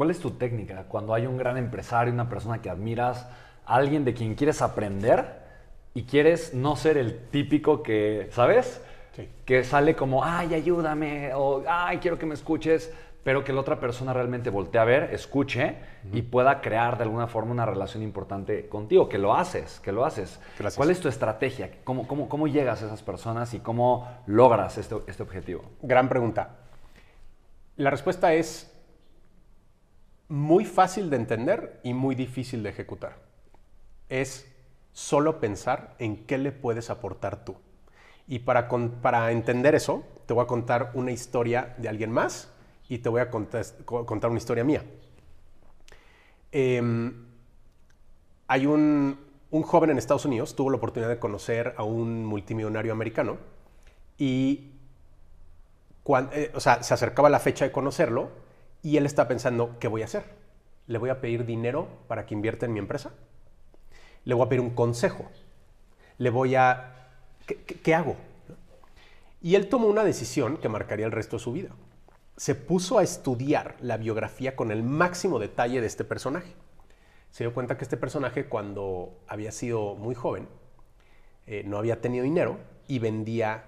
[0.00, 3.28] ¿Cuál es tu técnica cuando hay un gran empresario, una persona que admiras,
[3.66, 5.26] alguien de quien quieres aprender
[5.92, 8.80] y quieres no ser el típico que, ¿sabes?
[9.14, 9.28] Sí.
[9.44, 12.90] Que sale como, ay, ayúdame, o ay, quiero que me escuches,
[13.22, 15.76] pero que la otra persona realmente voltee a ver, escuche
[16.14, 20.06] y pueda crear de alguna forma una relación importante contigo, que lo haces, que lo
[20.06, 20.40] haces.
[20.58, 20.78] Gracias.
[20.78, 21.72] ¿Cuál es tu estrategia?
[21.84, 25.62] ¿Cómo, cómo, cómo llegas a esas personas y cómo logras este, este objetivo?
[25.82, 26.56] Gran pregunta.
[27.76, 28.69] La respuesta es
[30.30, 33.18] muy fácil de entender y muy difícil de ejecutar.
[34.08, 34.46] Es
[34.92, 37.56] solo pensar en qué le puedes aportar tú.
[38.28, 38.68] Y para,
[39.02, 42.52] para entender eso, te voy a contar una historia de alguien más
[42.88, 44.84] y te voy a contar una historia mía.
[46.52, 47.14] Em,
[48.48, 49.18] hay un,
[49.50, 53.38] un joven en Estados Unidos, tuvo la oportunidad de conocer a un multimillonario americano
[54.18, 54.72] y
[56.02, 58.30] cuan- eh, o sea, se acercaba la fecha de conocerlo
[58.82, 60.24] y él está pensando, ¿qué voy a hacer?
[60.86, 63.12] ¿Le voy a pedir dinero para que invierta en mi empresa?
[64.24, 65.30] ¿Le voy a pedir un consejo?
[66.18, 67.08] ¿Le voy a...
[67.46, 68.16] ¿Qué, hago?
[69.42, 71.70] Y él tomó una decisión que marcaría el resto de su vida.
[72.36, 76.54] Se puso a estudiar la biografía con el máximo detalle de este personaje.
[77.30, 80.48] Se dio cuenta que este personaje, cuando había sido muy joven,
[81.46, 83.64] eh, no había tenido dinero y vendía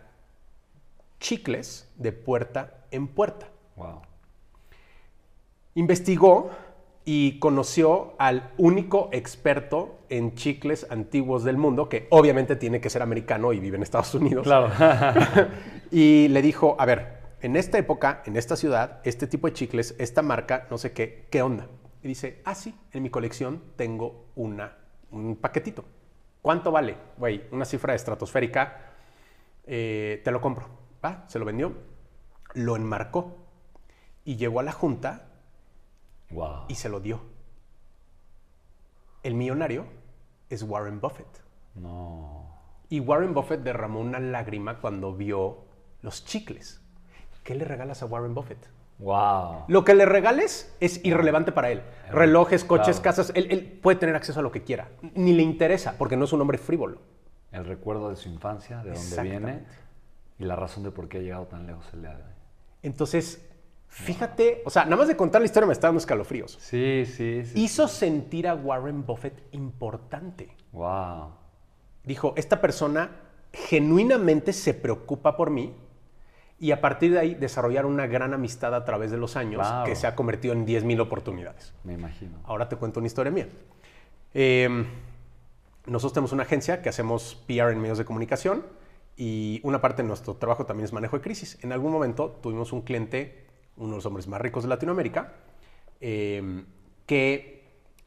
[1.21, 3.49] chicles de puerta en puerta.
[3.77, 4.03] Wow.
[5.75, 6.51] Investigó
[7.05, 13.03] y conoció al único experto en chicles antiguos del mundo, que obviamente tiene que ser
[13.03, 14.45] americano y vive en Estados Unidos.
[14.45, 14.71] Claro.
[15.95, 19.95] Y le dijo, a ver, en esta época, en esta ciudad, este tipo de chicles,
[19.99, 21.69] esta marca, no sé qué, ¿qué onda?
[22.03, 24.79] Y dice, ah, sí, en mi colección tengo una,
[25.11, 25.85] un paquetito.
[26.41, 26.97] ¿Cuánto vale?
[27.19, 28.95] Güey, una cifra estratosférica,
[29.67, 30.67] eh, te lo compro.
[31.05, 31.75] Va, se lo vendió,
[32.55, 33.37] lo enmarcó
[34.25, 35.32] y llegó a la junta
[36.33, 36.65] wow.
[36.69, 37.21] y se lo dio.
[39.23, 39.87] El millonario
[40.51, 41.29] es Warren Buffett.
[41.75, 42.51] No.
[42.89, 45.65] Y Warren Buffett derramó una lágrima cuando vio
[46.03, 46.81] los chicles.
[47.45, 48.69] ¿Qué le regalas a Warren Buffett?
[48.99, 49.65] Wow.
[49.69, 51.83] Lo que le regales es irrelevante para él.
[52.11, 53.03] Relojes, coches, Claro.
[53.03, 54.91] casas, él, él puede tener acceso a lo que quiera.
[55.15, 57.01] Ni le interesa, porque no es un hombre frívolo.
[57.51, 59.65] El recuerdo de su infancia, de dónde viene
[60.39, 62.31] y la razón de por qué ha llegado tan lejos el día de hoy.
[62.83, 63.49] Entonces,
[63.93, 66.57] fíjate, o sea, nada más de contar la historia me está dando escalofríos.
[66.61, 67.61] Sí, sí, sí.
[67.61, 70.57] Hizo sentir a Warren Buffett importante.
[70.73, 71.33] Wow.
[72.03, 73.11] Dijo, esta persona
[73.53, 75.75] genuinamente se preocupa por mí
[76.59, 79.95] y a partir de ahí desarrollar una gran amistad a través de los años que
[79.95, 81.75] se ha convertido en 10.000 oportunidades.
[81.85, 82.39] Me imagino.
[82.45, 83.49] Ahora te cuento una historia mía.
[84.33, 84.87] Eh,
[85.87, 88.65] nosotros tenemos una agencia que hacemos PR en medios de comunicación
[89.17, 91.59] y una parte de nuestro trabajo también es manejo de crisis.
[91.63, 93.45] En algún momento tuvimos un cliente,
[93.77, 95.35] uno de los hombres más ricos de Latinoamérica,
[96.01, 96.65] eh,
[97.07, 97.63] que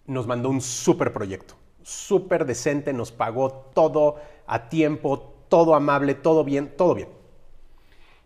[0.07, 4.17] nos mandó un súper proyecto, súper decente, nos pagó todo
[4.47, 7.09] a tiempo, todo amable, todo bien, todo bien.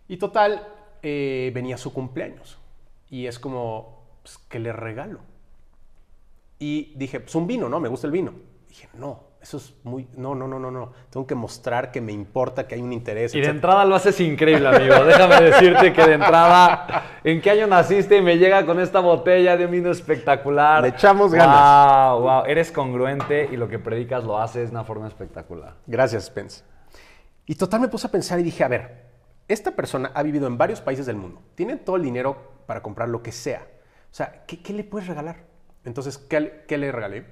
[0.08, 0.66] Y total,
[1.02, 2.58] eh, venía su cumpleaños.
[3.08, 5.20] Y es como, pues, ¿qué le regalo?
[6.58, 7.80] Y dije, pues un vino, ¿no?
[7.80, 8.34] Me gusta el vino.
[8.70, 10.06] Dije, no, eso es muy...
[10.16, 10.92] No, no, no, no, no.
[11.10, 13.34] Tengo que mostrar que me importa, que hay un interés.
[13.34, 13.56] Y de etcétera.
[13.56, 14.94] entrada lo haces increíble, amigo.
[15.04, 18.16] Déjame decirte que de entrada, ¿en qué año naciste?
[18.18, 20.82] Y me llega con esta botella de un vino espectacular.
[20.82, 22.12] Le echamos ganas.
[22.12, 22.44] Wow, wow.
[22.46, 25.74] Eres congruente y lo que predicas lo haces de una forma espectacular.
[25.88, 26.62] Gracias, Spence.
[27.46, 29.10] Y total me puse a pensar y dije, a ver,
[29.48, 31.42] esta persona ha vivido en varios países del mundo.
[31.56, 33.66] Tiene todo el dinero para comprar lo que sea.
[34.12, 35.38] O sea, ¿qué, qué le puedes regalar?
[35.84, 37.24] Entonces, ¿qué, le- qué le regalé?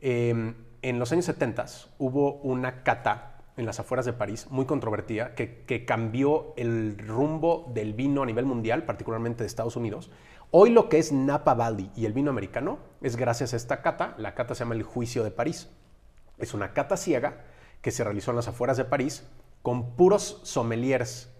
[0.00, 0.52] Eh,
[0.84, 1.64] en los años 70
[1.96, 7.94] hubo una cata en las afueras de París muy controvertida que, cambió el rumbo del
[7.94, 10.10] vino a nivel mundial, particularmente de Estados Unidos.
[10.50, 14.14] Hoy lo que es Napa Valley y el vino americano es gracias a esta cata.
[14.18, 15.70] La cata se llama el Juicio de París.
[16.36, 17.44] Es una cata ciega
[17.80, 19.26] que se realizó en las afueras de París
[19.62, 21.32] con puros sommeliers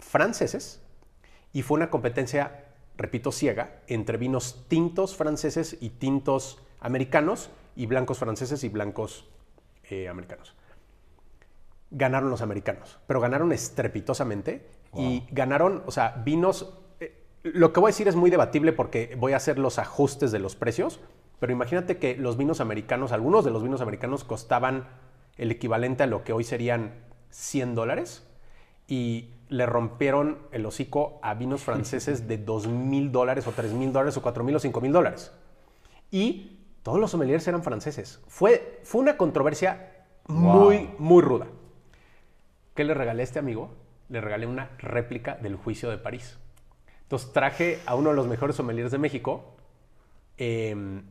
[0.00, 0.82] franceses
[1.52, 2.64] y fue una competencia,
[2.96, 9.28] repito, ciega entre vinos tintos franceses y tintos americanos y blancos franceses y blancos
[9.84, 10.54] eh, americanos.
[11.90, 16.78] Ganaron los americanos, pero ganaron estrepitosamente y ganaron, o sea, vinos...
[17.00, 20.32] eh, lo que voy a decir es muy debatible porque voy a hacer los ajustes
[20.32, 21.00] de los precios,
[21.38, 24.86] pero imagínate que los vinos americanos, algunos de los vinos americanos costaban
[25.36, 26.94] el equivalente a lo que hoy serían
[27.30, 28.26] 100 dólares
[28.86, 33.92] y le rompieron el hocico a vinos franceses de 2 mil dólares o 3 mil
[33.92, 35.32] dólares o 4 mil o 5 mil dólares.
[36.10, 38.20] Y todos los sommeliers eran franceses.
[38.26, 41.46] Fue, fue una controversia muy, muy ruda.
[42.74, 43.70] ¿Qué le regalé a este amigo?
[44.08, 46.38] Le regalé una réplica del juicio de París.
[47.02, 49.52] Entonces traje a uno de los mejores sommeliers de México
[50.44, 51.02] Em,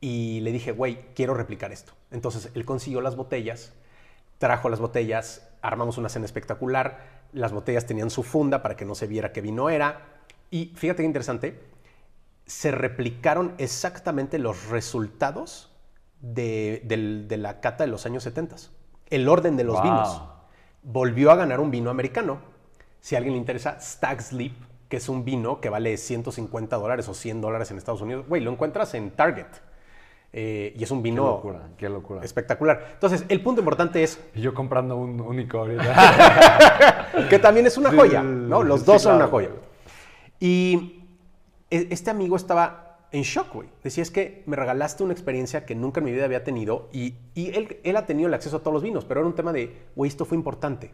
[0.00, 1.92] y le dije, güey, quiero replicar esto.
[2.10, 3.72] Entonces él consiguió las botellas,
[4.38, 7.24] trajo las botellas, armamos una cena espectacular.
[7.32, 10.06] Las botellas tenían su funda para que no se viera qué vino era.
[10.50, 11.60] Y fíjate qué interesante,
[12.46, 15.70] se replicaron exactamente los resultados
[16.20, 16.82] de,
[17.38, 18.56] la cata de los años 70.
[19.10, 19.82] El orden de los Wow.
[19.82, 20.22] vinos.
[20.82, 22.38] Volvió a ganar un vino americano.
[23.00, 24.52] Si a alguien le interesa, Stag's Leap,
[24.88, 28.26] que es un vino que vale 150 dólares o 100 dólares en Estados Unidos.
[28.28, 29.46] Güey, lo encuentras en Target.
[30.36, 32.22] Eh, y es un Qué vino locura, qué locura.
[32.24, 32.88] espectacular.
[32.94, 35.64] Entonces, el punto importante es Y yo comprando un único
[37.30, 38.62] que también es una joya, ¿no?
[38.64, 39.50] Los sí, dos son una joya.
[40.40, 41.03] Y
[41.70, 43.68] este amigo estaba en shock, güey.
[43.82, 47.14] Decía, es que me regalaste una experiencia que nunca en mi vida había tenido y,
[47.34, 50.08] él, ha tenido el acceso a todos los vinos, pero era un tema de, güey,
[50.08, 50.90] esto fue importante.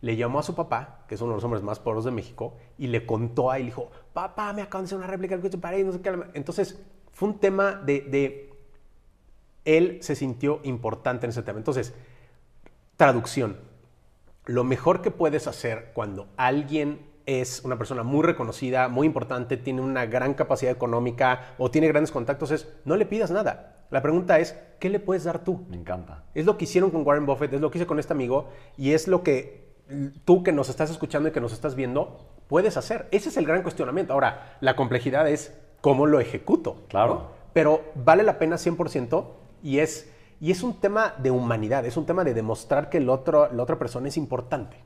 [0.00, 2.54] Le llamó a su papá, que es uno de los hombres más poderosos de México,
[2.78, 5.58] y le contó a él, dijo, papá, me acaban de hacer una réplica del Coche
[5.58, 6.18] Parade, no sé qué.
[6.34, 6.80] Entonces,
[7.12, 8.50] fue un tema de, de...
[9.66, 11.58] Él se sintió importante en ese tema.
[11.58, 11.92] Entonces,
[12.96, 13.58] traducción
[14.46, 19.80] lo mejor que puedes hacer cuando alguien es una persona muy reconocida, muy importante, tiene
[19.80, 23.84] una gran capacidad económica o tiene grandes contactos es no le pidas nada.
[23.90, 25.64] La pregunta es, ¿qué le puedes dar tú?
[25.68, 26.24] Me encanta.
[26.34, 28.92] Es lo que hicieron con Warren Buffett, es lo que hice con este amigo y
[28.92, 29.70] es lo que
[30.24, 33.08] tú que nos estás escuchando y que nos estás viendo puedes hacer.
[33.10, 34.12] Ese es el gran cuestionamiento.
[34.12, 36.84] Ahora, la complejidad es cómo lo ejecuto.
[36.88, 37.14] Claro.
[37.14, 37.26] ¿no?
[37.52, 39.24] Pero vale la pena 100%
[39.62, 43.08] y es, y es un tema de humanidad, es un tema de demostrar que el
[43.08, 44.76] otro, la otra persona es importante.